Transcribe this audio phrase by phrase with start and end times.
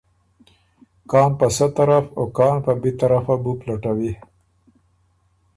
[1.11, 4.13] کان په سۀ طرف او کان په بی طرفه بُو پلټوی۔